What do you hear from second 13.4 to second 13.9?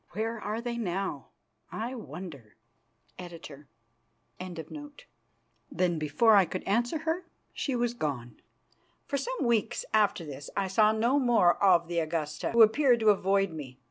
me.